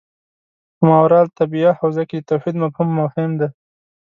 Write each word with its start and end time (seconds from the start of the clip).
په 0.75 0.83
ماورا 0.89 1.19
الطبیعه 1.25 1.71
حوزه 1.79 2.03
کې 2.09 2.17
د 2.19 2.25
توحید 2.29 2.55
مفهوم 2.63 2.89
مهم 3.01 3.31
دی. 3.39 3.49